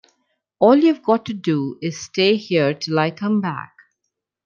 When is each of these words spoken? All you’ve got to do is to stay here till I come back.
All 0.59 0.77
you’ve 0.77 0.99
got 1.03 1.27
to 1.27 1.33
do 1.35 1.77
is 1.79 1.95
to 1.95 2.03
stay 2.05 2.35
here 2.35 2.73
till 2.73 2.97
I 2.97 3.11
come 3.11 3.39
back. 3.39 3.73